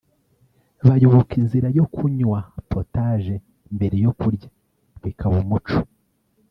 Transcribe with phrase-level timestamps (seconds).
[0.87, 2.39] bayoboka inzira yo kunywa
[2.71, 3.35] potage
[3.75, 4.47] mbere yo kurya
[5.03, 5.77] bikaba umuco